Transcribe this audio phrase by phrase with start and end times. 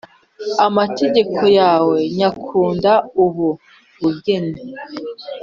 [0.67, 2.91] Amategeko yawe nyakunda
[3.23, 3.49] ubu
[4.01, 4.61] bugeni